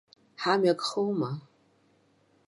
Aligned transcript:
Ҳамҩа 0.41 0.73
акхоума? 0.75 1.31